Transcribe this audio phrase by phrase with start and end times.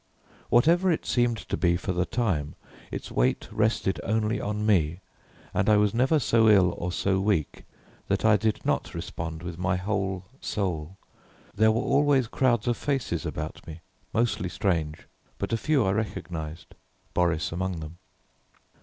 [0.49, 2.55] Whatever it seemed to be for the time,
[2.89, 4.99] its weight rested only on me,
[5.53, 7.65] and I was never so ill or so weak
[8.07, 10.97] that I did not respond with my whole soul.
[11.53, 15.05] There were always crowds of faces about me, mostly strange,
[15.37, 16.73] but a few I recognized,
[17.13, 17.99] Boris among them.